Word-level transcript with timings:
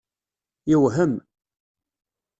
Yewhem. 0.71 1.13